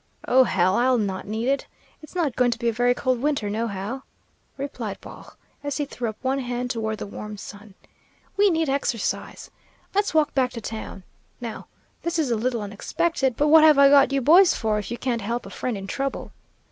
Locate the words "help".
15.21-15.45